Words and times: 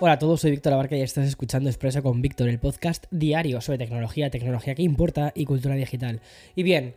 Hola 0.00 0.12
a 0.12 0.18
todos, 0.20 0.42
soy 0.42 0.52
Víctor 0.52 0.74
Abarca 0.74 0.96
y 0.96 1.00
estás 1.00 1.26
escuchando 1.26 1.68
Expreso 1.68 2.04
con 2.04 2.22
Víctor, 2.22 2.48
el 2.48 2.60
podcast 2.60 3.06
diario 3.10 3.60
sobre 3.60 3.78
tecnología, 3.78 4.30
tecnología 4.30 4.76
que 4.76 4.84
importa 4.84 5.32
y 5.34 5.44
cultura 5.44 5.74
digital. 5.74 6.20
Y 6.54 6.62
bien, 6.62 6.94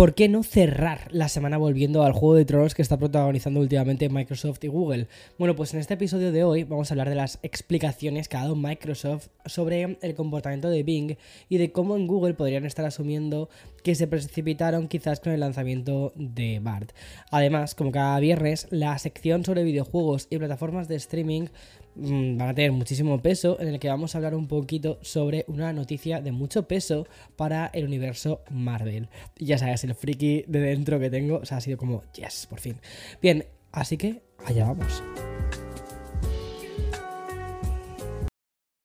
¿Por 0.00 0.14
qué 0.14 0.30
no 0.30 0.42
cerrar 0.42 1.08
la 1.10 1.28
semana 1.28 1.58
volviendo 1.58 2.04
al 2.04 2.12
juego 2.12 2.34
de 2.34 2.46
tronos 2.46 2.74
que 2.74 2.80
está 2.80 2.96
protagonizando 2.96 3.60
últimamente 3.60 4.08
Microsoft 4.08 4.64
y 4.64 4.68
Google? 4.68 5.08
Bueno, 5.38 5.54
pues 5.54 5.74
en 5.74 5.80
este 5.80 5.92
episodio 5.92 6.32
de 6.32 6.42
hoy 6.42 6.64
vamos 6.64 6.90
a 6.90 6.94
hablar 6.94 7.10
de 7.10 7.16
las 7.16 7.38
explicaciones 7.42 8.26
que 8.26 8.38
ha 8.38 8.42
dado 8.42 8.56
Microsoft 8.56 9.28
sobre 9.44 9.98
el 10.00 10.14
comportamiento 10.14 10.70
de 10.70 10.84
Bing 10.84 11.16
y 11.50 11.58
de 11.58 11.70
cómo 11.70 11.96
en 11.96 12.06
Google 12.06 12.32
podrían 12.32 12.64
estar 12.64 12.86
asumiendo 12.86 13.50
que 13.82 13.94
se 13.94 14.06
precipitaron 14.06 14.88
quizás 14.88 15.20
con 15.20 15.32
el 15.32 15.40
lanzamiento 15.40 16.14
de 16.14 16.60
BART. 16.60 16.92
Además, 17.30 17.74
como 17.74 17.92
cada 17.92 18.18
viernes, 18.20 18.68
la 18.70 18.96
sección 18.98 19.44
sobre 19.44 19.64
videojuegos 19.64 20.28
y 20.30 20.38
plataformas 20.38 20.88
de 20.88 20.96
streaming 20.96 21.48
van 21.94 22.48
a 22.48 22.54
tener 22.54 22.72
muchísimo 22.72 23.20
peso, 23.20 23.60
en 23.60 23.68
el 23.68 23.78
que 23.78 23.88
vamos 23.88 24.14
a 24.14 24.18
hablar 24.18 24.34
un 24.34 24.46
poquito 24.46 24.98
sobre 25.02 25.44
una 25.48 25.72
noticia 25.72 26.20
de 26.20 26.32
mucho 26.32 26.66
peso 26.66 27.06
para 27.36 27.66
el 27.68 27.84
universo 27.84 28.42
Marvel. 28.50 29.08
Y 29.38 29.46
ya 29.46 29.58
sabes, 29.58 29.84
el 29.84 29.94
friki 29.94 30.44
de 30.46 30.60
dentro 30.60 30.98
que 30.98 31.10
tengo, 31.10 31.36
o 31.38 31.44
sea, 31.44 31.58
ha 31.58 31.60
sido 31.60 31.78
como, 31.78 32.02
yes, 32.14 32.46
por 32.48 32.60
fin. 32.60 32.76
Bien, 33.20 33.44
así 33.72 33.96
que 33.96 34.22
allá 34.46 34.66
vamos. 34.66 35.02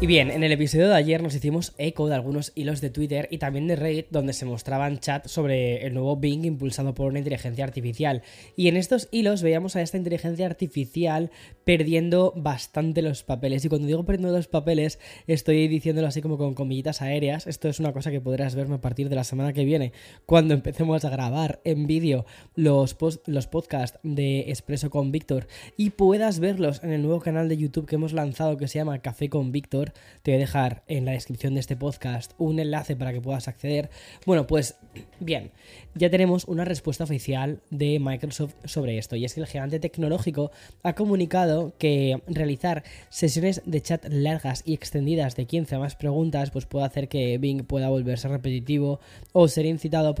Y 0.00 0.06
bien, 0.06 0.30
en 0.30 0.44
el 0.44 0.52
episodio 0.52 0.86
de 0.86 0.94
ayer 0.94 1.24
nos 1.24 1.34
hicimos 1.34 1.74
eco 1.76 2.06
de 2.06 2.14
algunos 2.14 2.52
hilos 2.54 2.80
de 2.80 2.88
Twitter 2.88 3.26
y 3.32 3.38
también 3.38 3.66
de 3.66 3.74
Reddit 3.74 4.06
donde 4.10 4.32
se 4.32 4.44
mostraban 4.44 5.00
chats 5.00 5.28
sobre 5.28 5.84
el 5.84 5.92
nuevo 5.92 6.16
Bing 6.16 6.44
impulsado 6.44 6.94
por 6.94 7.08
una 7.08 7.18
inteligencia 7.18 7.64
artificial. 7.64 8.22
Y 8.54 8.68
en 8.68 8.76
estos 8.76 9.08
hilos 9.10 9.42
veíamos 9.42 9.74
a 9.74 9.82
esta 9.82 9.96
inteligencia 9.96 10.46
artificial 10.46 11.32
perdiendo 11.64 12.32
bastante 12.36 13.02
los 13.02 13.24
papeles. 13.24 13.64
Y 13.64 13.68
cuando 13.68 13.88
digo 13.88 14.04
perdiendo 14.04 14.36
los 14.36 14.46
papeles, 14.46 15.00
estoy 15.26 15.66
diciéndolo 15.66 16.06
así 16.06 16.22
como 16.22 16.38
con 16.38 16.54
comillitas 16.54 17.02
aéreas. 17.02 17.48
Esto 17.48 17.68
es 17.68 17.80
una 17.80 17.92
cosa 17.92 18.12
que 18.12 18.20
podrás 18.20 18.54
verme 18.54 18.76
a 18.76 18.80
partir 18.80 19.08
de 19.08 19.16
la 19.16 19.24
semana 19.24 19.52
que 19.52 19.64
viene, 19.64 19.92
cuando 20.26 20.54
empecemos 20.54 21.04
a 21.04 21.10
grabar 21.10 21.60
en 21.64 21.88
vídeo 21.88 22.24
los, 22.54 22.96
los 23.26 23.46
podcasts 23.48 23.98
de 24.04 24.42
Expreso 24.42 24.90
con 24.90 25.10
Víctor 25.10 25.48
y 25.76 25.90
puedas 25.90 26.38
verlos 26.38 26.84
en 26.84 26.92
el 26.92 27.02
nuevo 27.02 27.18
canal 27.18 27.48
de 27.48 27.56
YouTube 27.56 27.86
que 27.86 27.96
hemos 27.96 28.12
lanzado 28.12 28.56
que 28.56 28.68
se 28.68 28.78
llama 28.78 29.00
Café 29.00 29.28
con 29.28 29.50
Víctor 29.50 29.87
te 30.22 30.30
voy 30.30 30.36
a 30.36 30.40
dejar 30.40 30.82
en 30.88 31.04
la 31.04 31.12
descripción 31.12 31.54
de 31.54 31.60
este 31.60 31.76
podcast 31.76 32.32
un 32.38 32.58
enlace 32.58 32.96
para 32.96 33.12
que 33.12 33.20
puedas 33.20 33.48
acceder. 33.48 33.90
Bueno, 34.26 34.46
pues 34.46 34.76
bien, 35.20 35.50
ya 35.94 36.10
tenemos 36.10 36.44
una 36.46 36.64
respuesta 36.64 37.04
oficial 37.04 37.60
de 37.70 37.98
Microsoft 37.98 38.54
sobre 38.64 38.98
esto 38.98 39.16
y 39.16 39.24
es 39.24 39.34
que 39.34 39.40
el 39.40 39.46
gigante 39.46 39.80
tecnológico 39.80 40.50
ha 40.82 40.94
comunicado 40.94 41.72
que 41.78 42.22
realizar 42.26 42.84
sesiones 43.08 43.62
de 43.64 43.80
chat 43.80 44.04
largas 44.08 44.62
y 44.64 44.74
extendidas 44.74 45.36
de 45.36 45.46
15 45.46 45.74
a 45.74 45.78
más 45.78 45.96
preguntas 45.96 46.50
pues 46.50 46.66
puede 46.66 46.86
hacer 46.86 47.08
que 47.08 47.38
Bing 47.38 47.64
pueda 47.64 47.88
volverse 47.88 48.28
repetitivo 48.28 49.00
o 49.32 49.48
ser 49.48 49.66
incitado 49.66 50.14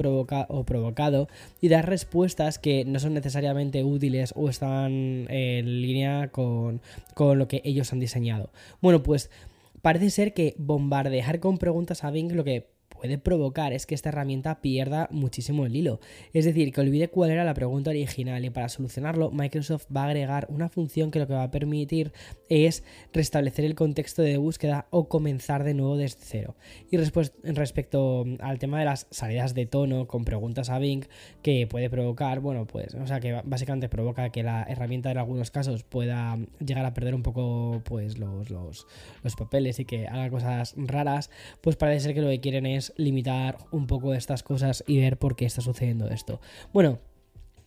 o 0.48 0.64
provocado 0.64 1.28
y 1.60 1.68
dar 1.68 1.88
respuestas 1.88 2.58
que 2.58 2.84
no 2.84 2.98
son 2.98 3.14
necesariamente 3.14 3.84
útiles 3.84 4.32
o 4.36 4.48
están 4.48 5.26
en 5.28 5.82
línea 5.82 6.28
con, 6.28 6.80
con 7.14 7.38
lo 7.38 7.48
que 7.48 7.62
ellos 7.64 7.92
han 7.92 8.00
diseñado. 8.00 8.50
Bueno, 8.80 9.02
pues 9.02 9.30
Parece 9.82 10.10
ser 10.10 10.34
que 10.34 10.54
bombardear 10.58 11.40
con 11.40 11.58
preguntas 11.58 12.04
a 12.04 12.10
Bing 12.10 12.32
lo 12.34 12.44
que 12.44 12.77
puede 12.88 13.18
provocar 13.18 13.72
es 13.72 13.86
que 13.86 13.94
esta 13.94 14.08
herramienta 14.08 14.60
pierda 14.60 15.08
muchísimo 15.10 15.66
el 15.66 15.76
hilo. 15.76 16.00
Es 16.32 16.44
decir, 16.44 16.72
que 16.72 16.80
olvide 16.80 17.08
cuál 17.08 17.30
era 17.30 17.44
la 17.44 17.54
pregunta 17.54 17.90
original 17.90 18.44
y 18.44 18.50
para 18.50 18.68
solucionarlo 18.68 19.30
Microsoft 19.30 19.86
va 19.94 20.02
a 20.02 20.06
agregar 20.06 20.46
una 20.50 20.68
función 20.68 21.10
que 21.10 21.18
lo 21.18 21.26
que 21.26 21.34
va 21.34 21.44
a 21.44 21.50
permitir 21.50 22.12
es 22.48 22.82
restablecer 23.12 23.64
el 23.64 23.74
contexto 23.74 24.22
de 24.22 24.36
búsqueda 24.36 24.86
o 24.90 25.08
comenzar 25.08 25.64
de 25.64 25.74
nuevo 25.74 25.96
desde 25.96 26.18
cero. 26.20 26.56
Y 26.90 26.96
respecto 26.96 28.24
al 28.40 28.58
tema 28.58 28.80
de 28.80 28.84
las 28.84 29.06
salidas 29.10 29.54
de 29.54 29.66
tono 29.66 30.06
con 30.06 30.24
preguntas 30.24 30.70
a 30.70 30.78
Bing 30.78 31.04
que 31.42 31.66
puede 31.66 31.90
provocar, 31.90 32.40
bueno, 32.40 32.66
pues, 32.66 32.94
o 32.94 33.06
sea, 33.06 33.20
que 33.20 33.40
básicamente 33.44 33.88
provoca 33.88 34.30
que 34.30 34.42
la 34.42 34.64
herramienta 34.64 35.10
en 35.10 35.18
algunos 35.18 35.50
casos 35.50 35.84
pueda 35.84 36.36
llegar 36.64 36.84
a 36.84 36.94
perder 36.94 37.14
un 37.14 37.22
poco 37.22 37.80
pues 37.84 38.18
los, 38.18 38.50
los, 38.50 38.86
los 39.22 39.36
papeles 39.36 39.78
y 39.78 39.84
que 39.84 40.08
haga 40.08 40.30
cosas 40.30 40.74
raras, 40.76 41.30
pues 41.60 41.76
parece 41.76 42.00
ser 42.00 42.14
que 42.14 42.22
lo 42.22 42.28
que 42.28 42.40
quieren 42.40 42.66
es 42.66 42.77
limitar 42.96 43.58
un 43.70 43.86
poco 43.86 44.14
estas 44.14 44.42
cosas 44.42 44.84
y 44.86 44.98
ver 44.98 45.18
por 45.18 45.36
qué 45.36 45.46
está 45.46 45.60
sucediendo 45.60 46.08
esto. 46.08 46.40
Bueno, 46.72 47.00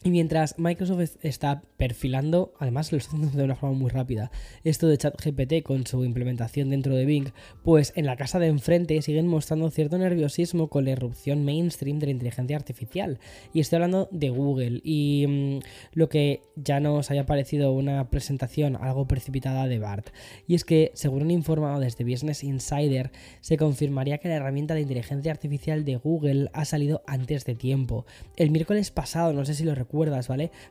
y 0.04 0.10
mientras 0.10 0.58
Microsoft 0.58 1.18
está 1.22 1.62
perfilando, 1.78 2.54
además 2.60 2.92
lo 2.92 2.98
está 2.98 3.12
haciendo 3.16 3.38
de 3.38 3.44
una 3.44 3.56
forma 3.56 3.78
muy 3.78 3.92
rápida, 3.92 4.32
esto 4.64 4.88
de 4.88 4.98
ChatGPT 4.98 5.62
con 5.64 5.86
su 5.86 6.04
implementación 6.04 6.72
dentro 6.72 6.96
de 6.96 7.06
Bing, 7.06 7.30
pues 7.64 7.94
en 7.96 8.08
la 8.08 8.16
casa 8.16 8.40
de 8.40 8.48
enfrente 8.48 9.00
siguen 9.04 9.28
mostrando 9.28 9.70
cierto 9.70 10.00
nerviosismo 10.00 10.70
con 10.70 10.86
la 10.86 10.92
irrupción 10.92 11.46
mainstream 11.46 12.00
de 12.00 12.08
la 12.08 12.12
inteligencia 12.14 12.58
artificial. 12.58 13.20
Y 13.54 13.60
estoy 13.60 13.78
hablando 13.78 14.10
de 14.12 14.30
Google 14.32 14.82
y 14.84 15.26
mm, 15.28 15.60
lo 15.94 16.10
que 16.10 16.42
ya 16.56 16.80
nos 16.80 17.12
haya 17.12 17.28
parecido 17.28 17.72
una 17.72 18.10
presentación 18.10 18.78
algo 18.78 19.08
precipitada 19.08 19.68
de 19.68 19.78
BART. 19.78 20.10
Y 20.48 20.56
es 20.56 20.66
que, 20.66 20.92
según 20.96 21.22
han 21.22 21.32
informado 21.32 21.80
desde 21.80 22.06
Business 22.06 22.44
Insider, 22.44 23.12
se 23.42 23.58
confirmaría 23.58 24.18
que 24.18 24.30
la 24.30 24.36
herramienta 24.36 24.74
de 24.74 24.82
inteligencia 24.82 25.32
artificial 25.32 25.86
de 25.86 25.98
Google 25.98 26.50
ha 26.54 26.66
salido 26.66 27.04
antes 27.06 27.46
de 27.46 27.54
tiempo. 27.54 28.06
El 28.36 28.50
miércoles 28.50 28.90
pasado, 28.90 29.34
no 29.34 29.46
sé 29.46 29.54
si 29.54 29.64
lo 29.64 29.76
recuerdo, 29.76 29.91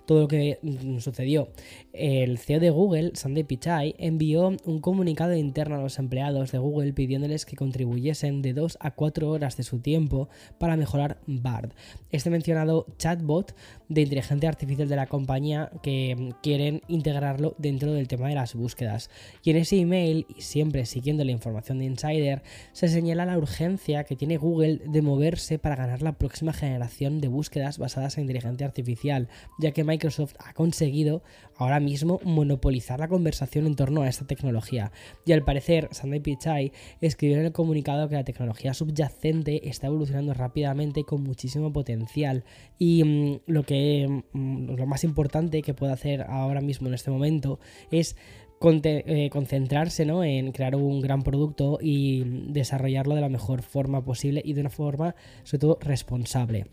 Todo 0.06 0.20
lo 0.20 0.28
que 0.28 0.58
mm, 0.62 0.98
sucedió. 0.98 1.48
El 1.92 2.38
CEO 2.38 2.60
de 2.60 2.70
Google, 2.70 3.12
Sandy 3.14 3.44
Pichai, 3.44 3.94
envió 3.98 4.56
un 4.64 4.80
comunicado 4.80 5.34
interno 5.34 5.76
a 5.76 5.82
los 5.82 5.98
empleados 5.98 6.52
de 6.52 6.58
Google 6.58 6.92
pidiéndoles 6.92 7.44
que 7.44 7.56
contribuyesen 7.56 8.42
de 8.42 8.52
2 8.52 8.78
a 8.80 8.92
4 8.92 9.30
horas 9.30 9.56
de 9.56 9.62
su 9.62 9.80
tiempo 9.80 10.28
para 10.58 10.76
mejorar 10.76 11.18
BARD. 11.26 11.72
Este 12.10 12.30
mencionado 12.30 12.86
chatbot 12.98 13.54
de 13.88 14.02
inteligencia 14.02 14.48
artificial 14.48 14.88
de 14.88 14.96
la 14.96 15.06
compañía 15.06 15.70
que 15.82 16.34
quieren 16.42 16.82
integrarlo 16.88 17.54
dentro 17.58 17.92
del 17.92 18.08
tema 18.08 18.28
de 18.28 18.34
las 18.34 18.54
búsquedas. 18.54 19.10
Y 19.42 19.50
en 19.50 19.56
ese 19.56 19.78
email, 19.78 20.26
y 20.36 20.42
siempre 20.42 20.86
siguiendo 20.86 21.24
la 21.24 21.32
información 21.32 21.78
de 21.78 21.86
Insider, 21.86 22.42
se 22.72 22.88
señala 22.88 23.26
la 23.26 23.38
urgencia 23.38 24.04
que 24.04 24.16
tiene 24.16 24.36
Google 24.36 24.80
de 24.86 25.02
moverse 25.02 25.58
para 25.58 25.76
ganar 25.76 26.02
la 26.02 26.12
próxima 26.12 26.52
generación 26.52 27.20
de 27.20 27.28
búsquedas 27.28 27.78
basadas 27.78 28.16
en 28.16 28.22
inteligencia 28.22 28.66
artificial 28.66 29.09
ya 29.58 29.72
que 29.72 29.84
Microsoft 29.84 30.34
ha 30.38 30.52
conseguido 30.54 31.22
ahora 31.56 31.80
mismo 31.80 32.20
monopolizar 32.24 33.00
la 33.00 33.08
conversación 33.08 33.66
en 33.66 33.76
torno 33.76 34.02
a 34.02 34.08
esta 34.08 34.26
tecnología. 34.26 34.92
Y 35.26 35.32
al 35.32 35.44
parecer, 35.44 35.88
Sandy 35.92 36.20
Pichai 36.20 36.72
escribió 37.00 37.38
en 37.38 37.46
el 37.46 37.52
comunicado 37.52 38.08
que 38.08 38.14
la 38.14 38.24
tecnología 38.24 38.72
subyacente 38.72 39.68
está 39.68 39.88
evolucionando 39.88 40.32
rápidamente 40.32 41.04
con 41.04 41.22
muchísimo 41.22 41.72
potencial 41.72 42.44
y 42.78 43.04
mm, 43.04 43.40
lo 43.46 43.62
que 43.64 44.22
mm, 44.32 44.76
lo 44.76 44.86
más 44.86 45.04
importante 45.04 45.62
que 45.62 45.74
puede 45.74 45.92
hacer 45.92 46.22
ahora 46.22 46.60
mismo 46.60 46.88
en 46.88 46.94
este 46.94 47.10
momento 47.10 47.60
es 47.90 48.16
eh, 48.62 49.30
concentrarse 49.32 50.02
en 50.02 50.52
crear 50.52 50.76
un 50.76 51.00
gran 51.00 51.22
producto 51.22 51.78
y 51.80 52.24
desarrollarlo 52.52 53.14
de 53.14 53.22
la 53.22 53.30
mejor 53.30 53.62
forma 53.62 54.04
posible 54.04 54.42
y 54.44 54.52
de 54.52 54.60
una 54.60 54.68
forma 54.68 55.14
sobre 55.44 55.60
todo 55.60 55.78
responsable. 55.80 56.66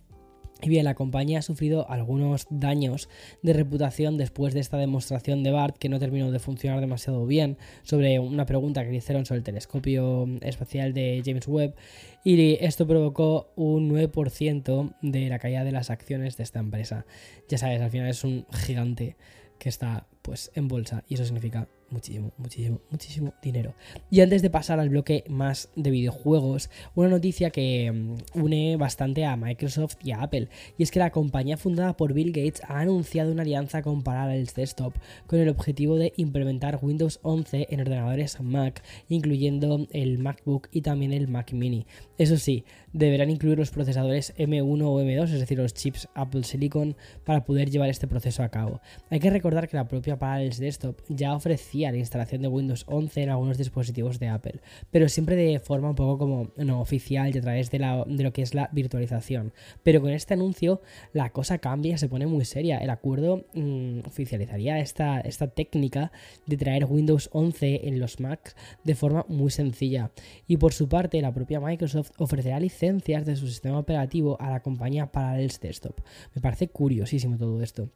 Y 0.62 0.70
bien, 0.70 0.86
la 0.86 0.96
compañía 0.96 1.40
ha 1.40 1.44
sufrido 1.44 1.90
algunos 1.90 2.48
daños 2.50 3.10
de 3.44 3.54
reputación 3.54 4.18
después 4.18 4.56
de 4.56 4.60
esta 4.60 4.78
demostración 4.78 5.44
de 5.44 5.52
BART 5.52 5.78
que 5.78 5.88
no 5.88 6.00
terminó 6.00 6.32
de 6.32 6.40
funcionar 6.40 6.80
demasiado 6.80 7.26
bien 7.28 7.58
sobre 7.84 8.20
una 8.20 8.46
pregunta 8.46 8.84
que 8.84 8.90
le 8.90 8.98
hicieron 8.98 9.26
sobre 9.26 9.40
el 9.40 9.44
telescopio 9.44 10.28
espacial 10.42 10.94
de 10.94 11.22
James 11.24 11.48
Webb 11.48 11.76
y 12.24 12.58
esto 12.60 12.88
provocó 12.88 13.52
un 13.56 13.90
9% 13.90 14.96
de 15.02 15.30
la 15.30 15.40
caída 15.40 15.64
de 15.64 15.72
las 15.72 15.90
acciones 15.90 16.38
de 16.38 16.44
esta 16.44 16.60
empresa. 16.60 17.06
Ya 17.48 17.58
sabes, 17.58 17.80
al 17.80 17.92
final 17.92 18.10
es 18.10 18.24
un 18.24 18.46
gigante 18.52 19.16
que 19.60 19.70
está 19.70 20.08
pues 20.24 20.52
en 20.56 20.68
bolsa 20.68 21.04
y 21.08 21.14
eso 21.14 21.26
significa 21.26 21.68
muchísimo, 21.90 22.32
muchísimo, 22.38 22.82
muchísimo 22.90 23.34
dinero. 23.42 23.74
Y 24.10 24.22
antes 24.22 24.42
de 24.42 24.50
pasar 24.50 24.80
al 24.80 24.90
bloque 24.90 25.24
más 25.30 25.70
de 25.76 25.92
videojuegos, 25.92 26.70
una 26.96 27.10
noticia 27.10 27.50
que 27.50 27.92
mm, 27.92 28.40
une 28.40 28.78
bastante 28.78 29.26
a 29.26 29.36
Microsoft 29.36 29.96
y 30.04 30.12
a 30.12 30.22
Apple, 30.22 30.50
y 30.78 30.84
es 30.84 30.92
que 30.92 31.00
la 31.00 31.12
compañía 31.12 31.58
fundada 31.58 31.96
por 31.96 32.14
Bill 32.14 32.32
Gates 32.32 32.62
ha 32.68 32.80
anunciado 32.80 33.32
una 33.32 33.44
alianza 33.44 33.82
con 33.82 34.04
Parallels 34.04 34.56
Desktop 34.56 34.94
con 35.26 35.40
el 35.40 35.50
objetivo 35.50 35.98
de 35.98 36.14
implementar 36.18 36.80
Windows 36.82 37.20
11 37.24 37.68
en 37.70 37.82
ordenadores 37.82 38.40
Mac, 38.42 38.84
incluyendo 39.10 39.88
el 39.92 40.20
MacBook 40.20 40.70
y 40.72 40.82
también 40.82 41.14
el 41.14 41.28
Mac 41.28 41.54
Mini. 41.54 41.86
Eso 42.18 42.38
sí, 42.38 42.66
deberán 42.98 43.30
incluir 43.30 43.58
los 43.58 43.70
procesadores 43.70 44.34
M1 44.38 44.82
o 44.84 45.02
M2, 45.02 45.24
es 45.26 45.40
decir, 45.40 45.58
los 45.58 45.74
chips 45.74 46.10
Apple 46.16 46.44
Silicon, 46.44 46.96
para 47.24 47.46
poder 47.46 47.70
llevar 47.70 47.90
este 47.90 48.08
proceso 48.08 48.44
a 48.44 48.50
cabo. 48.50 48.82
Hay 49.10 49.20
que 49.20 49.30
recordar 49.30 49.68
que 49.68 49.78
la 49.78 49.88
propia 49.88 50.18
Parallels 50.18 50.58
Desktop 50.58 51.00
ya 51.08 51.36
ofrecía 51.36 51.92
la 51.92 51.98
instalación 51.98 52.42
de 52.42 52.48
Windows 52.48 52.86
11 52.88 53.24
en 53.24 53.30
algunos 53.30 53.58
dispositivos 53.58 54.20
de 54.20 54.30
Apple, 54.30 54.62
pero 54.90 55.10
siempre 55.10 55.36
de 55.36 55.60
forma 55.60 55.90
un 55.90 55.96
poco 55.96 56.18
como 56.18 56.52
no 56.58 56.82
oficial 56.82 57.34
y 57.34 57.38
a 57.38 57.42
través 57.42 57.70
de, 57.70 57.80
lo 57.80 58.34
que 58.34 58.42
es 58.42 58.56
la 58.56 58.70
virtualización. 58.72 59.54
Pero 59.84 60.02
con 60.02 60.10
este 60.10 60.34
anuncio 60.34 60.82
la 61.14 61.30
cosa 61.32 61.60
cambia, 61.60 61.98
se 61.98 62.10
pone 62.10 62.26
muy 62.26 62.46
seria. 62.46 62.80
El 62.80 62.90
acuerdo 62.90 63.46
mm, 63.54 64.00
oficializaría 64.08 64.80
esta, 64.80 65.20
esta 65.20 65.48
técnica 65.48 66.12
de 66.48 66.58
traer 66.58 66.86
Windows 66.86 67.30
11 67.32 67.88
en 67.88 68.00
los 68.00 68.20
Macs 68.20 68.56
de 68.84 68.96
forma 68.96 69.26
muy 69.28 69.52
sencilla. 69.52 70.12
Y 70.48 70.58
por 70.58 70.74
su 70.74 70.90
parte, 70.90 71.22
la 71.22 71.34
propia 71.34 71.60
Microsoft 71.60 72.12
ofrecerá 72.18 72.60
licencias 72.60 72.87
de 72.94 73.36
su 73.36 73.48
sistema 73.48 73.80
operativo 73.80 74.40
a 74.40 74.50
la 74.50 74.62
compañía 74.62 75.12
Parallels 75.12 75.60
Desktop. 75.60 76.00
Me 76.34 76.42
parece 76.42 76.70
curiosísimo 76.70 77.38
todo 77.38 77.62
esto. 77.62 77.90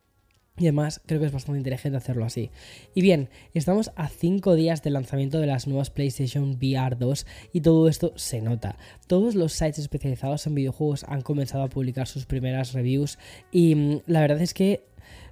Y 0.57 0.65
además 0.65 1.01
creo 1.05 1.19
que 1.19 1.27
es 1.27 1.31
bastante 1.31 1.59
inteligente 1.59 1.97
hacerlo 1.97 2.25
así. 2.25 2.51
Y 2.93 3.01
bien, 3.01 3.29
estamos 3.53 3.91
a 3.95 4.09
5 4.09 4.55
días 4.55 4.83
del 4.83 4.93
lanzamiento 4.93 5.39
de 5.39 5.47
las 5.47 5.65
nuevas 5.65 5.89
PlayStation 5.89 6.57
VR 6.61 6.97
2 6.97 7.25
y 7.53 7.61
todo 7.61 7.87
esto 7.87 8.11
se 8.17 8.41
nota. 8.41 8.77
Todos 9.07 9.35
los 9.35 9.53
sites 9.53 9.79
especializados 9.79 10.45
en 10.47 10.55
videojuegos 10.55 11.05
han 11.05 11.21
comenzado 11.21 11.63
a 11.63 11.69
publicar 11.69 12.07
sus 12.07 12.25
primeras 12.25 12.73
reviews 12.73 13.17
y 13.51 13.75
mm, 13.75 14.01
la 14.07 14.19
verdad 14.19 14.41
es 14.41 14.53
que 14.53 14.83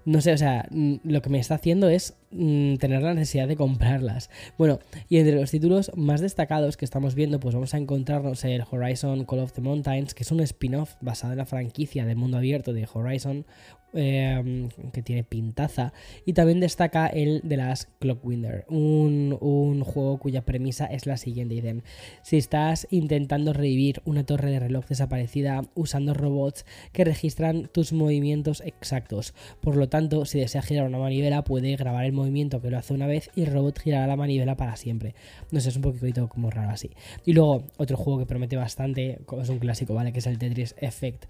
no 0.06 0.22
sé, 0.22 0.34
o 0.34 0.38
sea, 0.38 0.68
mm, 0.72 0.96
lo 1.04 1.22
que 1.22 1.30
me 1.30 1.40
está 1.40 1.56
haciendo 1.56 1.90
es 1.90 2.16
mm, 2.32 2.76
tener 2.76 3.02
la 3.02 3.14
necesidad 3.14 3.48
de 3.48 3.56
comprarlas. 3.56 4.30
Bueno, 4.58 4.80
y 5.08 5.18
entre 5.18 5.36
los 5.36 5.52
títulos 5.52 5.92
más 5.96 6.22
destacados 6.22 6.78
que 6.78 6.86
estamos 6.86 7.16
viendo, 7.16 7.40
pues 7.40 7.56
vamos 7.56 7.74
a 7.74 7.78
encontrarnos 7.78 8.44
el 8.46 8.64
Horizon 8.70 9.26
Call 9.26 9.40
of 9.40 9.54
the 9.54 9.62
Mountains, 9.62 10.14
que 10.14 10.24
es 10.24 10.32
un 10.32 10.40
spin-off 10.42 10.96
basado 11.02 11.34
en 11.34 11.40
la 11.40 11.46
franquicia 11.46 12.06
del 12.06 12.18
mundo 12.18 12.38
abierto 12.38 12.74
de 12.74 12.88
Horizon, 12.92 13.46
Em, 13.92 14.70
que 14.94 15.02
tiene 15.02 15.24
pintaza. 15.24 15.94
Y 16.24 16.34
también 16.34 16.60
destaca 16.60 17.08
el 17.08 17.42
de 17.44 17.58
las 17.58 17.88
Clockwinder, 18.00 18.66
un, 18.70 19.36
un 19.42 19.84
juego 19.84 20.20
cuya 20.20 20.46
premisa 20.46 20.86
es 20.86 21.08
la 21.08 21.18
siguiente. 21.18 21.82
Si 22.22 22.38
estás 22.38 22.88
intentando 22.92 23.52
revivir 23.52 24.04
una 24.06 24.24
torre 24.24 24.52
de 24.52 24.60
reloj 24.60 24.86
desaparecida 24.86 25.64
usando 25.74 26.14
robots 26.14 26.66
que 26.92 27.04
registran 27.04 27.68
tus 27.74 27.92
movimientos 27.92 28.62
exactos. 28.64 29.34
Por 29.60 29.76
lo 29.76 29.90
tanto, 29.90 30.26
si 30.26 30.40
deseas 30.40 30.68
girar 30.68 30.86
una 30.86 31.00
manivela, 31.00 31.44
puede 31.44 31.76
grabar 31.76 32.06
el 32.06 32.12
movimiento 32.12 32.62
que 32.62 32.70
lo 32.70 32.78
hace 32.78 32.94
una 32.94 33.08
vez 33.08 33.32
y 33.36 33.42
el 33.42 33.52
robot 33.52 33.80
girará 33.80 34.06
la 34.06 34.16
manivela 34.16 34.56
para 34.56 34.76
siempre. 34.76 35.16
No 35.50 35.60
sé, 35.62 35.70
es 35.70 35.76
un 35.76 35.82
poquito 35.82 36.30
como 36.30 36.52
raro 36.52 36.70
así. 36.70 36.92
Y 37.26 37.34
luego, 37.34 37.64
otro 37.78 37.98
juego 37.98 38.20
que 38.20 38.28
promete 38.28 38.56
bastante, 38.56 39.20
es 39.42 39.50
un 39.50 39.58
clásico, 39.58 39.96
¿vale? 39.96 40.14
Que 40.14 40.20
es 40.20 40.28
el 40.28 40.38
Tetris 40.38 40.76
Effect. 40.78 41.26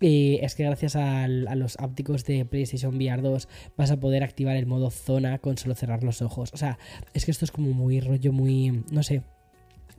Y 0.00 0.38
es 0.40 0.54
que 0.54 0.62
gracias 0.62 0.94
a, 0.94 1.24
a 1.24 1.28
los 1.28 1.76
ápticos 1.80 2.03
de 2.04 2.44
PlayStation 2.44 2.94
VR 2.94 3.22
2 3.22 3.48
vas 3.76 3.90
a 3.90 3.98
poder 3.98 4.22
activar 4.22 4.56
el 4.56 4.66
modo 4.66 4.90
zona 4.90 5.38
con 5.38 5.58
solo 5.58 5.74
cerrar 5.74 6.04
los 6.04 6.22
ojos. 6.22 6.50
O 6.52 6.56
sea, 6.56 6.78
es 7.14 7.24
que 7.24 7.30
esto 7.30 7.44
es 7.44 7.50
como 7.50 7.72
muy 7.72 8.00
rollo, 8.00 8.32
muy, 8.32 8.84
no 8.90 9.02
sé, 9.02 9.22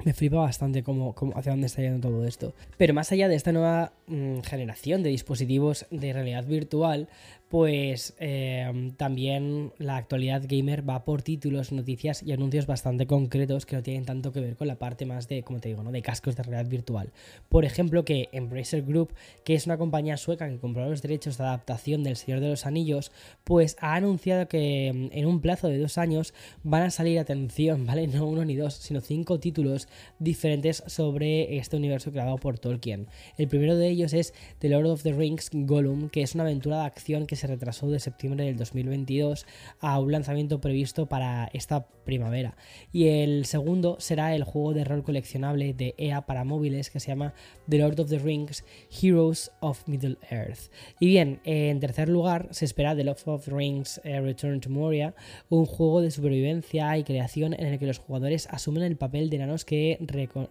me 0.03 0.13
flipa 0.13 0.37
bastante 0.37 0.83
cómo, 0.83 1.15
hacia 1.35 1.51
dónde 1.51 1.67
está 1.67 1.81
yendo 1.81 2.07
todo 2.07 2.25
esto. 2.25 2.53
Pero 2.77 2.93
más 2.93 3.11
allá 3.11 3.27
de 3.27 3.35
esta 3.35 3.51
nueva 3.51 3.93
mm, 4.07 4.39
generación 4.41 5.03
de 5.03 5.09
dispositivos 5.09 5.85
de 5.89 6.13
realidad 6.13 6.45
virtual, 6.45 7.07
pues 7.55 8.15
em, 8.19 8.91
también 8.97 9.71
la 9.77 9.95
actualidad 9.95 10.43
gamer 10.45 10.83
va 10.89 11.05
por 11.05 11.21
títulos, 11.21 11.71
noticias 11.71 12.21
y 12.21 12.33
anuncios 12.33 12.65
bastante 12.65 13.07
concretos 13.07 13.65
que 13.65 13.77
no 13.77 13.81
tienen 13.81 14.03
tanto 14.03 14.33
que 14.33 14.41
ver 14.41 14.57
con 14.57 14.67
la 14.67 14.75
parte 14.75 15.05
más 15.05 15.29
de, 15.29 15.41
como 15.43 15.61
te 15.61 15.69
digo, 15.69 15.81
¿no? 15.81 15.93
de 15.93 16.01
cascos 16.01 16.35
de 16.35 16.43
realidad 16.43 16.69
virtual. 16.69 17.13
Por 17.47 17.63
ejemplo, 17.63 18.03
que 18.03 18.27
Embracer 18.33 18.83
Group, 18.83 19.13
que 19.45 19.55
es 19.55 19.67
una 19.67 19.77
compañía 19.77 20.17
sueca 20.17 20.49
que 20.49 20.57
compró 20.57 20.89
los 20.89 21.01
derechos 21.01 21.37
de 21.37 21.45
adaptación 21.45 22.03
del 22.03 22.17
Señor 22.17 22.41
de 22.41 22.49
los 22.49 22.65
Anillos, 22.65 23.13
pues 23.45 23.77
ha 23.79 23.95
anunciado 23.95 24.49
que 24.49 24.87
em, 24.87 25.09
en 25.13 25.25
un 25.25 25.39
plazo 25.39 25.69
de 25.69 25.79
dos 25.79 25.97
años 25.97 26.33
van 26.63 26.83
a 26.83 26.89
salir, 26.89 27.19
atención, 27.19 27.85
¿vale? 27.85 28.07
No 28.07 28.27
uno 28.27 28.43
ni 28.43 28.57
dos, 28.57 28.73
sino 28.73 28.99
cinco 28.99 29.39
títulos 29.39 29.87
diferentes 30.19 30.83
sobre 30.87 31.55
este 31.55 31.77
universo 31.77 32.11
creado 32.11 32.35
por 32.35 32.59
Tolkien. 32.59 33.07
El 33.37 33.47
primero 33.47 33.77
de 33.77 33.87
ellos 33.87 34.11
es 34.11 34.33
The 34.59 34.67
Lord 34.67 34.87
of 34.87 35.03
the 35.03 35.13
Rings 35.13 35.51
Gollum, 35.53 36.09
que 36.09 36.21
es 36.21 36.35
una 36.35 36.43
aventura 36.43 36.79
de 36.79 36.85
acción 36.87 37.27
que 37.27 37.37
se 37.37 37.44
retrasó 37.47 37.89
de 37.89 37.99
septiembre 37.99 38.45
del 38.45 38.57
2022 38.57 39.45
a 39.79 39.99
un 39.99 40.11
lanzamiento 40.11 40.61
previsto 40.61 41.07
para 41.07 41.49
esta 41.53 41.87
primavera. 42.05 42.55
Y 42.91 43.07
el 43.07 43.45
segundo 43.45 43.97
será 43.99 44.35
el 44.35 44.43
juego 44.43 44.73
de 44.73 44.83
rol 44.83 45.03
coleccionable 45.03 45.73
de 45.73 45.95
EA 45.97 46.25
para 46.25 46.43
móviles 46.43 46.89
que 46.89 46.99
se 46.99 47.07
llama 47.07 47.33
The 47.69 47.79
Lord 47.79 47.99
of 47.99 48.09
the 48.09 48.19
Rings 48.19 48.63
Heroes 49.01 49.51
of 49.59 49.87
Middle 49.87 50.17
Earth. 50.29 50.71
Y 50.99 51.07
bien, 51.07 51.41
en 51.43 51.79
tercer 51.79 52.09
lugar 52.09 52.47
se 52.51 52.65
espera 52.65 52.95
The 52.95 53.03
Lord 53.03 53.17
of 53.25 53.45
the 53.45 53.51
Rings 53.51 53.99
eh, 54.03 54.21
Return 54.21 54.61
to 54.61 54.69
Moria, 54.69 55.15
un 55.49 55.65
juego 55.65 56.01
de 56.01 56.11
supervivencia 56.11 56.97
y 56.97 57.03
creación 57.03 57.53
en 57.53 57.65
el 57.65 57.79
que 57.79 57.87
los 57.87 57.99
jugadores 57.99 58.47
asumen 58.51 58.83
el 58.83 58.97
papel 58.97 59.29
de 59.29 59.37
enanos 59.37 59.65
que 59.65 59.97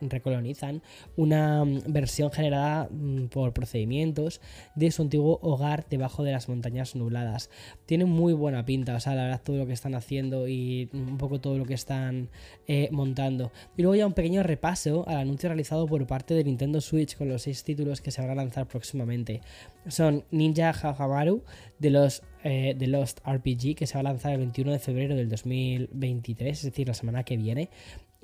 recolonizan 0.01 0.83
una 1.17 1.65
mm, 1.65 1.83
versión 1.87 2.31
generada 2.31 2.89
mm, 2.91 3.27
por 3.27 3.53
procedimientos 3.53 4.41
de 4.75 4.91
su 4.91 5.03
antiguo 5.03 5.39
hogar 5.43 5.87
debajo 5.89 6.25
de 6.25 6.33
las 6.33 6.49
montañas 6.49 6.74
nubladas. 6.95 7.51
Tiene 7.87 8.05
muy 8.05 8.33
buena 8.33 8.65
pinta, 8.65 8.97
o 8.97 9.01
sea, 9.01 9.15
la 9.15 9.25
verdad, 9.25 9.43
todo 9.43 9.57
lo 9.57 9.67
que 9.67 9.73
están 9.73 9.95
haciendo 9.95 10.49
y 10.49 10.89
un 10.93 11.19
poco 11.19 11.41
todo 11.41 11.59
lo 11.59 11.65
que 11.65 11.75
están 11.75 12.29
eh, 12.67 12.89
montando. 12.93 13.53
Y 13.77 13.83
luego 13.83 13.95
ya 13.95 14.07
un 14.07 14.13
pequeño 14.13 14.43
repaso 14.43 15.09
al 15.09 15.19
anuncio 15.19 15.49
realizado 15.49 15.87
por 15.87 16.07
parte 16.07 16.35
de 16.35 16.45
Nintendo 16.45 16.81
Switch 16.81 17.17
con 17.17 17.29
los 17.29 17.43
seis 17.43 17.65
títulos 17.65 18.01
que 18.01 18.11
se 18.11 18.21
van 18.21 18.31
a 18.31 18.35
lanzar 18.35 18.67
próximamente. 18.67 19.41
Son 19.89 20.25
Ninja 20.31 20.71
Hahamaru 20.71 21.43
de 21.79 21.91
los 21.91 22.23
eh, 22.43 22.75
The 22.79 22.87
Lost 22.87 23.21
RPG, 23.27 23.75
que 23.75 23.87
se 23.87 23.95
va 23.95 24.01
a 24.01 24.05
lanzar 24.05 24.33
el 24.33 24.39
21 24.39 24.73
de 24.73 24.79
febrero 24.79 25.17
del 25.17 25.29
2023, 25.29 26.59
es 26.59 26.65
decir, 26.65 26.89
la 26.89 26.95
semana 26.95 27.25
que 27.25 27.37
viene. 27.37 27.71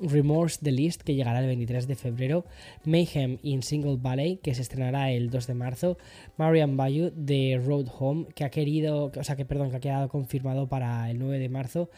Remorse 0.01 0.59
The 0.63 0.73
List, 0.73 1.03
que 1.03 1.15
llegará 1.15 1.41
el 1.41 1.47
23 1.47 1.87
de 1.87 1.95
febrero, 1.95 2.45
Mayhem 2.85 3.39
in 3.43 3.63
Single 3.63 3.97
Valley, 4.01 4.39
que 4.39 4.55
se 4.55 4.63
estrenará 4.63 5.11
el 5.11 5.31
2 5.31 5.47
de 5.47 5.55
marzo, 5.55 5.99
Marian 6.37 6.77
Bayou 6.77 7.11
de 7.15 7.61
Road 7.65 7.87
Home, 7.99 8.27
que 8.35 8.45
ha 8.45 8.51
querido, 8.51 9.13
o 9.17 9.25
sea, 9.25 9.37
que 9.37 9.45
perdón, 9.45 9.71
que 9.71 9.77
ha 9.77 9.81
quedado 9.81 10.09
confirmado 10.09 10.69
para 10.69 11.11
el 11.11 11.19
9 11.19 11.39
de 11.39 11.49
marzo, 11.49 11.91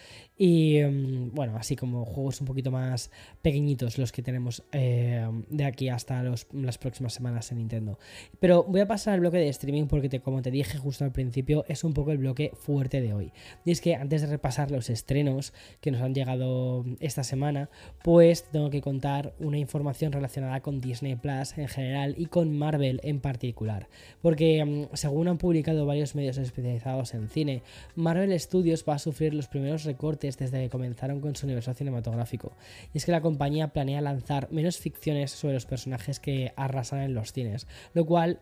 y 0.44 0.78
em, 0.78 1.30
bueno, 1.32 1.56
así 1.56 1.76
como 1.76 2.04
juegos 2.04 2.40
un 2.40 2.48
poquito 2.48 2.72
más 2.72 3.12
pequeñitos 3.42 3.96
los 3.96 4.10
que 4.10 4.22
tenemos 4.22 4.64
em, 4.72 5.44
de 5.48 5.64
aquí 5.64 5.88
hasta 5.88 6.20
las 6.24 6.78
próximas 6.78 7.12
semanas 7.12 7.52
en 7.52 7.58
Nintendo. 7.58 7.96
Pero 8.40 8.64
voy 8.64 8.80
a 8.80 8.88
pasar 8.88 9.14
al 9.14 9.20
bloque 9.20 9.38
de 9.38 9.48
streaming 9.50 9.86
porque, 9.86 10.18
como 10.18 10.42
te 10.42 10.50
dije 10.50 10.78
justo 10.78 11.04
al 11.04 11.12
principio, 11.12 11.64
es 11.68 11.84
un 11.84 11.94
poco 11.94 12.10
el 12.10 12.18
bloque 12.18 12.50
fuerte 12.56 13.00
de 13.00 13.14
hoy. 13.14 13.32
Y 13.64 13.70
es 13.70 13.80
que 13.80 13.94
antes 13.94 14.22
de 14.22 14.26
repasar 14.26 14.72
los 14.72 14.90
estrenos 14.90 15.52
que 15.80 15.92
nos 15.92 16.02
han 16.02 16.12
llegado 16.12 16.84
esta 16.98 17.22
semana, 17.22 17.70
pues 18.02 18.42
tengo 18.50 18.68
que 18.68 18.80
contar 18.80 19.34
una 19.38 19.58
información 19.58 20.10
relacionada 20.10 20.58
con 20.58 20.80
Disney 20.80 21.14
Plus 21.14 21.56
en 21.56 21.68
general 21.68 22.16
y 22.18 22.26
con 22.26 22.58
Marvel 22.58 22.98
en 23.04 23.20
particular. 23.20 23.86
Porque 24.22 24.64
mm, 24.64 24.96
según 24.96 25.28
han 25.28 25.38
publicado 25.38 25.86
varios 25.86 26.16
medios 26.16 26.36
especializados 26.36 27.14
en 27.14 27.28
cine, 27.28 27.62
Marvel 27.94 28.36
Studios 28.40 28.84
va 28.88 28.94
a 28.94 28.98
sufrir 28.98 29.34
los 29.34 29.46
primeros 29.46 29.84
recortes 29.84 30.31
desde 30.36 30.62
que 30.62 30.70
comenzaron 30.70 31.20
con 31.20 31.36
su 31.36 31.46
universo 31.46 31.74
cinematográfico. 31.74 32.52
Y 32.92 32.98
es 32.98 33.04
que 33.04 33.12
la 33.12 33.20
compañía 33.20 33.68
planea 33.68 34.00
lanzar 34.00 34.50
menos 34.50 34.78
ficciones 34.78 35.30
sobre 35.30 35.54
los 35.54 35.66
personajes 35.66 36.20
que 36.20 36.52
arrasan 36.56 37.00
en 37.00 37.14
los 37.14 37.32
cines, 37.32 37.66
lo 37.94 38.04
cual 38.04 38.40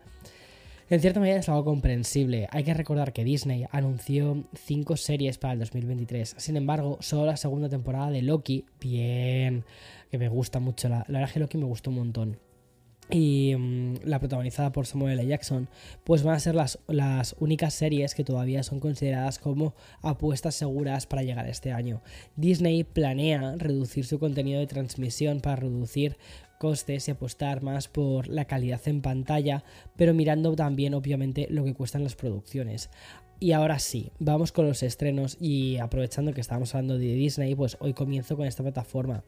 en 0.91 0.99
cierta 0.99 1.21
medida 1.21 1.37
es 1.37 1.47
algo 1.47 1.63
comprensible. 1.63 2.49
Hay 2.51 2.65
que 2.65 2.73
recordar 2.73 3.13
que 3.13 3.23
Disney 3.23 3.65
anunció 3.71 4.43
5 4.53 4.97
series 4.97 5.37
para 5.37 5.53
el 5.53 5.59
2023. 5.59 6.35
Sin 6.37 6.57
embargo, 6.57 6.97
solo 6.99 7.25
la 7.25 7.37
segunda 7.37 7.69
temporada 7.69 8.11
de 8.11 8.21
Loki, 8.21 8.65
bien, 8.81 9.63
que 10.09 10.17
me 10.17 10.27
gusta 10.27 10.59
mucho. 10.59 10.89
La, 10.89 11.05
la 11.07 11.19
verdad 11.19 11.33
que 11.33 11.39
Loki 11.39 11.57
me 11.57 11.63
gustó 11.63 11.91
un 11.91 11.95
montón. 11.95 12.50
Y 13.11 13.55
mm, 13.55 13.95
la 14.05 14.19
protagonizada 14.19 14.71
por 14.71 14.87
Samuel 14.87 15.19
L. 15.19 15.27
Jackson, 15.27 15.67
pues 16.03 16.23
van 16.23 16.35
a 16.35 16.39
ser 16.39 16.55
las, 16.55 16.79
las, 16.87 17.35
únicas 17.39 17.73
series 17.73 18.15
que 18.15 18.23
todavía 18.23 18.63
son 18.63 18.79
consideradas 18.79 19.37
como 19.37 19.75
apuestas 20.01 20.55
seguras 20.55 21.05
para 21.05 21.23
llegar 21.23 21.47
este 21.47 21.71
año. 21.71 22.01
Disney 22.35 22.83
planea 22.83 23.55
reducir 23.57 24.05
su 24.05 24.17
contenido 24.17 24.59
de 24.59 24.67
transmisión 24.67 25.41
para 25.41 25.57
reducir 25.57 26.17
costes 26.57 27.07
y 27.07 27.11
apostar 27.11 27.63
más 27.63 27.87
por 27.87 28.27
la 28.27 28.45
calidad 28.45 28.81
en 28.85 29.01
pantalla, 29.01 29.63
pero 29.97 30.13
mirando 30.13 30.55
también 30.55 30.93
obviamente 30.93 31.47
lo 31.49 31.63
que 31.63 31.73
cuestan 31.73 32.03
las 32.03 32.15
producciones. 32.15 32.89
Y 33.39 33.53
ahora 33.53 33.79
sí, 33.79 34.11
vamos 34.19 34.51
con 34.51 34.67
los 34.67 34.83
estrenos 34.83 35.35
y 35.41 35.77
aprovechando 35.77 36.31
que 36.31 36.41
estábamos 36.41 36.75
hablando 36.75 36.99
de 36.99 37.15
Disney, 37.15 37.55
pues 37.55 37.75
hoy 37.79 37.93
comienzo 37.93 38.37
con 38.37 38.45
esta 38.45 38.61
plataforma. 38.61 39.23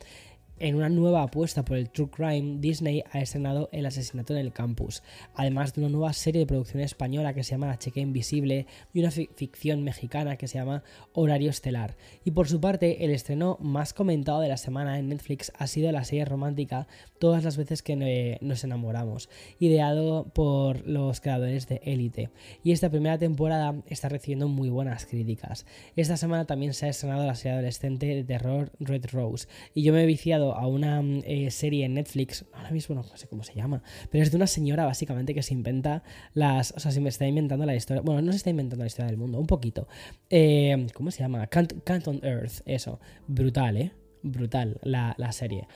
En 0.60 0.76
una 0.76 0.88
nueva 0.88 1.24
apuesta 1.24 1.66
por 1.66 1.78
el 1.78 1.90
True 1.90 2.10
Crime, 2.12 2.60
Disney 2.60 3.04
ha 3.12 3.20
estrenado 3.20 3.70
El 3.72 3.88
asesinato 3.88 4.34
en 4.34 4.40
el 4.40 4.54
campus, 4.54 5.02
además 5.34 5.74
de 5.74 5.82
una 5.82 5.90
nueva 5.90 6.14
serie 6.14 6.42
de 6.42 6.46
producción 6.46 6.82
española 6.82 7.34
que 7.34 7.44
se 7.44 7.52
llama 7.52 7.66
La 7.66 7.80
Checa 7.80 8.00
Invisible 8.00 8.68
y 8.94 9.00
una 9.00 9.10
ficción 9.10 9.84
mexicana 9.84 10.38
que 10.38 10.48
se 10.48 10.60
llama 10.60 10.84
Horario 11.14 11.50
Estelar. 11.50 11.98
Y 12.24 12.32
por 12.32 12.48
su 12.48 12.62
parte, 12.62 13.04
el 13.04 13.10
estreno 13.10 13.58
más 13.62 13.94
comentado 13.94 14.42
de 14.42 14.48
la 14.48 14.58
semana 14.58 15.00
en 15.00 15.10
Netflix 15.10 15.52
ha 15.58 15.66
sido 15.66 15.92
la 15.92 16.04
serie 16.04 16.26
romántica 16.26 16.88
Todas 17.18 17.46
las 17.46 17.56
veces 17.56 17.82
que 17.82 18.38
nos 18.42 18.64
enamoramos, 18.66 19.30
ideado 19.58 20.26
por 20.34 20.86
los 20.86 21.22
creadores 21.22 21.68
de 21.68 21.82
Elite. 21.86 22.30
Y 22.66 22.74
esta 22.74 22.90
primera 22.90 23.18
temporada 23.18 23.76
está 23.88 24.10
recibiendo 24.10 24.50
muy 24.50 24.68
buenas 24.70 25.06
críticas. 25.06 25.66
Esta 25.96 26.18
semana 26.18 26.46
también 26.46 26.74
se 26.74 26.86
ha 26.86 26.90
estrenado 26.90 27.26
la 27.26 27.36
serie 27.36 27.54
adolescente 27.54 28.08
de 28.08 28.26
terror 28.26 28.74
Red 28.80 29.06
Rose, 29.14 29.48
y 29.74 29.84
yo 29.84 29.94
me 29.94 30.04
he 30.04 30.06
viciado 30.06 30.43
a 30.52 30.68
una 30.68 31.02
mm, 31.02 31.22
eh, 31.26 31.52
serie 31.52 31.86
en 31.86 31.94
Netflix, 31.96 32.46
ahora 32.54 32.72
mismo 32.72 32.96
no 32.96 33.04
sé 33.04 33.28
cómo 33.28 33.44
se 33.44 33.54
llama, 33.56 33.82
pero 34.12 34.24
es 34.24 34.32
de 34.32 34.38
una 34.38 34.48
señora 34.48 34.86
básicamente 34.86 35.34
que 35.34 35.42
se 35.42 35.54
inventa 35.54 36.04
las, 36.34 36.74
o 36.74 36.80
sea, 36.80 36.92
se 36.92 37.02
me 37.02 37.10
está 37.10 37.26
inventando 37.26 37.66
la 37.66 37.76
historia, 37.76 38.02
bueno, 38.02 38.22
no 38.22 38.32
se 38.32 38.38
está 38.38 38.50
inventando 38.50 38.84
la 38.84 38.88
historia 38.88 39.08
del 39.08 39.18
mundo, 39.18 39.40
un 39.40 39.48
poquito. 39.48 39.88
Eh, 40.30 40.88
¿Cómo 40.94 41.12
se 41.12 41.20
llama? 41.20 41.48
Canton 41.48 42.20
Earth, 42.24 42.62
eso, 42.66 43.00
brutal, 43.28 43.78
¿eh? 43.78 43.92
Brutal 44.22 44.78
la, 44.84 45.16
la 45.18 45.32
serie. 45.32 45.68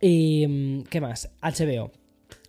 ¿Y 0.00 0.46
mm, 0.46 0.82
qué 0.84 1.00
más? 1.00 1.30
HBO. 1.40 1.90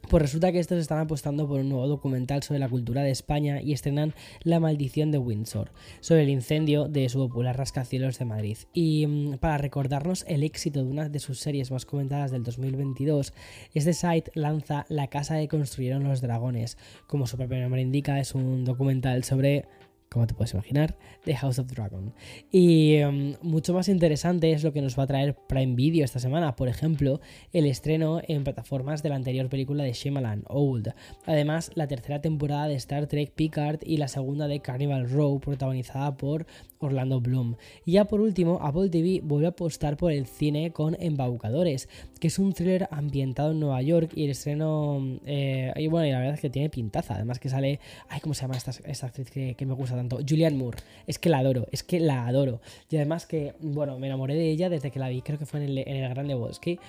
Pues 0.10 0.24
resulta 0.24 0.52
que 0.52 0.58
estos 0.58 0.80
están 0.80 0.98
apostando 0.98 1.48
por 1.48 1.60
un 1.60 1.70
nuevo 1.70 1.88
documental 1.88 2.42
sobre 2.42 2.60
la 2.60 2.68
cultura 2.68 3.04
de 3.04 3.12
España 3.12 3.62
y 3.62 3.74
estrenan 3.74 4.16
La 4.42 4.60
maldición 4.60 5.12
de 5.12 5.20
Windsor, 5.20 5.72
sobre 6.00 6.24
el 6.24 6.30
incendio 6.30 6.88
de 6.88 7.08
su 7.10 7.20
popular 7.20 7.56
rascacielos 7.56 8.18
de 8.18 8.26
Madrid. 8.26 8.58
Y 8.74 9.06
mm, 9.06 9.38
para 9.38 9.60
recordarnos 9.60 10.26
el 10.28 10.42
éxito 10.42 10.84
de 10.84 10.90
una 10.90 11.10
de 11.10 11.20
sus 11.20 11.38
series 11.38 11.70
más 11.70 11.86
comentadas 11.86 12.32
del 12.32 12.44
2022, 12.44 13.34
este 13.76 13.94
site 13.94 14.32
lanza 14.34 14.88
La 14.90 15.12
casa 15.12 15.38
que 15.38 15.48
construyeron 15.48 16.04
los 16.06 16.22
dragones. 16.22 16.80
Como 17.06 17.28
su 17.28 17.38
propio 17.38 17.62
nombre 17.62 17.84
indica, 17.84 18.20
es 18.20 18.34
un 18.34 18.66
documental 18.66 19.24
sobre 19.24 19.68
como 20.10 20.26
te 20.26 20.34
puedes 20.34 20.54
imaginar, 20.54 20.98
The 21.24 21.36
House 21.36 21.60
of 21.60 21.68
Dragon. 21.68 22.14
Y 22.52 22.96
em, 22.96 23.36
mucho 23.42 23.74
más 23.74 23.90
interesante 23.90 24.52
es 24.52 24.64
lo 24.64 24.74
que 24.74 24.82
nos 24.82 24.98
va 24.98 25.04
a 25.04 25.08
traer 25.08 25.36
Prime 25.48 25.76
Video 25.76 26.04
esta 26.04 26.20
semana, 26.20 26.56
por 26.56 26.68
ejemplo, 26.68 27.22
el 27.54 27.68
estreno 27.68 28.20
en 28.28 28.44
plataformas 28.44 29.04
de 29.04 29.10
la 29.10 29.16
anterior 29.16 29.50
película 29.50 29.84
de 29.84 29.94
Shyamalan, 29.94 30.44
Old. 30.48 30.94
Además, 31.26 31.72
la 31.76 31.88
tercera 31.88 32.22
temporada 32.22 32.68
de 32.68 32.76
Star 32.76 33.06
Trek 33.06 33.34
Picard 33.34 33.80
y 33.86 33.98
la 33.98 34.08
segunda 34.08 34.48
de 34.48 34.62
Carnival 34.62 35.10
Row, 35.10 35.40
protagonizada 35.40 36.18
por 36.18 36.48
Orlando 36.80 37.22
Bloom. 37.22 37.56
Y 37.86 37.94
ya 37.94 38.06
por 38.06 38.22
último, 38.22 38.60
Apple 38.62 38.90
TV 38.90 39.22
vuelve 39.24 39.48
a 39.48 39.50
apostar 39.50 39.96
por 39.96 40.12
el 40.12 40.26
cine 40.26 40.72
con 40.72 40.98
Embaucadores, 41.00 41.88
que 42.20 42.28
es 42.28 42.40
un 42.40 42.54
thriller 42.54 42.88
ambientado 42.90 43.52
en 43.52 43.60
Nueva 43.60 43.82
York 43.84 44.12
y 44.16 44.24
el 44.24 44.32
estreno... 44.32 45.20
Eh, 45.26 45.72
y 45.76 45.88
bueno, 45.88 46.08
y 46.08 46.12
la 46.12 46.20
verdad 46.20 46.34
es 46.36 46.42
que 46.42 46.50
tiene 46.50 46.70
pintaza, 46.70 47.16
además 47.16 47.40
que 47.40 47.50
sale... 47.50 47.80
Ay, 48.08 48.22
¿cómo 48.22 48.34
se 48.34 48.42
llama 48.42 48.56
esta, 48.58 49.06
actriz 49.06 49.30
que 49.30 49.66
me 49.66 49.74
gusta 49.74 49.99
Julianne 50.08 50.58
Moore. 50.58 50.78
Es 51.08 51.20
que 51.20 51.30
la 51.30 51.40
adoro, 51.40 51.68
es 51.72 51.84
que 51.84 52.00
la 52.00 52.28
adoro. 52.28 52.62
Y 52.90 52.96
además 52.98 53.26
que, 53.26 53.56
bueno, 53.60 54.00
me 54.00 54.08
enamoré 54.08 54.36
de 54.36 54.50
ella 54.50 54.70
desde 54.70 54.92
que 54.92 55.00
la 55.00 55.10
vi, 55.10 55.22
creo 55.22 55.40
que 55.40 55.46
fue 55.46 55.64
en 55.64 55.70
el, 55.70 55.78
en 55.80 55.96
el 55.98 56.10
Grande 56.10 56.36
Bosque. 56.36 56.80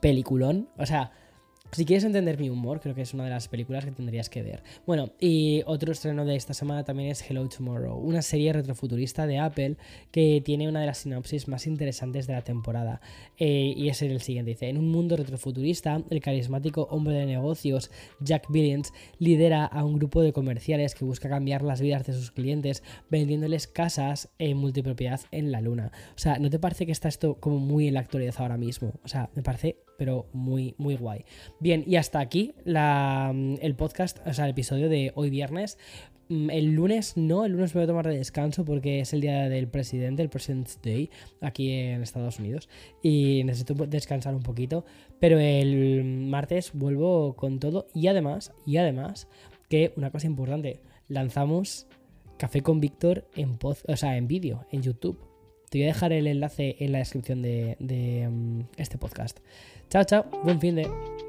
Peliculón, 0.00 0.68
o 0.76 0.86
sea, 0.86 1.12
si 1.72 1.84
quieres 1.84 2.04
entender 2.04 2.38
mi 2.38 2.50
humor, 2.50 2.80
creo 2.80 2.94
que 2.94 3.02
es 3.02 3.14
una 3.14 3.24
de 3.24 3.30
las 3.30 3.48
películas 3.48 3.84
que 3.84 3.90
tendrías 3.90 4.30
que 4.30 4.42
ver. 4.42 4.62
Bueno, 4.86 5.10
y 5.20 5.62
otro 5.66 5.92
estreno 5.92 6.24
de 6.24 6.36
esta 6.36 6.54
semana 6.54 6.84
también 6.84 7.10
es 7.10 7.28
Hello 7.28 7.48
Tomorrow, 7.48 7.98
una 7.98 8.22
serie 8.22 8.52
retrofuturista 8.52 9.26
de 9.26 9.38
Apple 9.38 9.76
que 10.10 10.40
tiene 10.44 10.68
una 10.68 10.80
de 10.80 10.86
las 10.86 10.98
sinopsis 10.98 11.48
más 11.48 11.66
interesantes 11.66 12.26
de 12.26 12.32
la 12.34 12.42
temporada. 12.42 13.00
Eh, 13.38 13.74
y 13.76 13.88
es 13.88 14.02
el 14.02 14.20
siguiente, 14.20 14.50
dice, 14.50 14.68
en 14.68 14.78
un 14.78 14.90
mundo 14.90 15.16
retrofuturista, 15.16 16.02
el 16.10 16.20
carismático 16.20 16.88
hombre 16.90 17.14
de 17.14 17.26
negocios 17.26 17.90
Jack 18.20 18.50
Billings 18.50 18.92
lidera 19.18 19.64
a 19.64 19.84
un 19.84 19.98
grupo 19.98 20.22
de 20.22 20.32
comerciales 20.32 20.94
que 20.94 21.04
busca 21.04 21.28
cambiar 21.28 21.62
las 21.62 21.80
vidas 21.80 22.06
de 22.06 22.12
sus 22.12 22.30
clientes 22.30 22.82
vendiéndoles 23.10 23.66
casas 23.66 24.28
en 24.38 24.56
multipropiedad 24.56 25.20
en 25.30 25.52
la 25.52 25.60
luna. 25.60 25.92
O 26.14 26.18
sea, 26.18 26.38
¿no 26.38 26.50
te 26.50 26.58
parece 26.58 26.86
que 26.86 26.92
está 26.92 27.08
esto 27.08 27.38
como 27.40 27.58
muy 27.58 27.88
en 27.88 27.94
la 27.94 28.00
actualidad 28.00 28.34
ahora 28.38 28.56
mismo? 28.56 28.92
O 29.04 29.08
sea, 29.08 29.30
me 29.34 29.42
parece 29.42 29.85
pero 29.96 30.26
muy, 30.32 30.74
muy 30.78 30.96
guay. 30.96 31.24
Bien, 31.60 31.84
y 31.86 31.96
hasta 31.96 32.20
aquí 32.20 32.54
el 32.64 33.74
podcast, 33.76 34.18
o 34.26 34.32
sea, 34.32 34.44
el 34.44 34.52
episodio 34.52 34.88
de 34.88 35.12
hoy 35.14 35.30
viernes. 35.30 35.78
Mm, 36.28 36.50
el 36.50 36.72
lunes 36.72 37.16
no, 37.16 37.44
el 37.44 37.52
lunes 37.52 37.72
voy 37.72 37.84
a 37.84 37.86
tomar 37.86 38.08
de 38.08 38.16
descanso 38.16 38.64
porque 38.64 39.00
es 39.00 39.12
el 39.12 39.20
día 39.20 39.48
del 39.48 39.68
presidente, 39.68 40.22
el 40.22 40.28
President's 40.28 40.80
Day, 40.82 41.08
aquí 41.40 41.70
en 41.70 42.02
Estados 42.02 42.38
Unidos. 42.38 42.68
Y 43.02 43.42
necesito 43.44 43.74
descansar 43.86 44.34
un 44.34 44.42
poquito. 44.42 44.84
Pero 45.20 45.38
el 45.38 46.04
martes 46.04 46.72
vuelvo 46.74 47.34
con 47.36 47.58
todo. 47.60 47.86
Y 47.94 48.08
además, 48.08 48.52
y 48.66 48.78
además, 48.78 49.28
que 49.68 49.92
una 49.96 50.10
cosa 50.10 50.26
importante, 50.26 50.80
lanzamos 51.08 51.86
Café 52.38 52.62
con 52.62 52.80
Víctor 52.80 53.28
en, 53.34 53.58
o 53.62 53.96
sea, 53.96 54.16
en 54.16 54.28
vídeo, 54.28 54.66
en 54.70 54.82
YouTube. 54.82 55.18
Te 55.76 55.80
voy 55.80 55.90
a 55.90 55.92
dejar 55.92 56.12
el 56.14 56.26
enlace 56.26 56.76
en 56.78 56.92
la 56.92 57.00
descripción 57.00 57.42
de, 57.42 57.76
mm, 58.30 58.60
este 58.78 58.96
podcast. 58.96 59.40
Chao, 59.90 60.04
chao, 60.04 60.24
buen 60.42 60.58
fin 60.58 60.74
de... 60.74 61.25